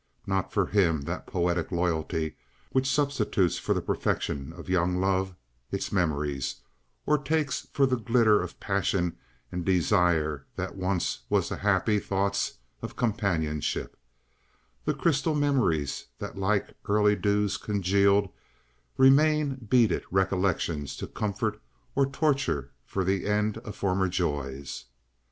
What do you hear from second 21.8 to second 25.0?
or torture for the end of former joys.